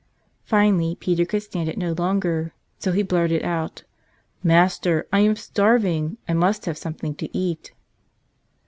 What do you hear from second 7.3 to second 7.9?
eat!"